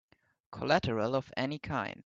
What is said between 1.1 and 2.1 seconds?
of any kind?